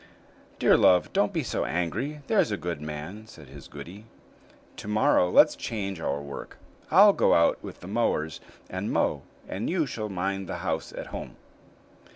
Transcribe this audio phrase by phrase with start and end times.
[0.57, 4.05] "Dear love, don't be so angry; there's a good man," said his goody;
[4.77, 6.57] "to morrow let's change our work.
[6.89, 11.05] I'll go out with the mowers and mow, and you shall mind the house at
[11.13, 11.35] home."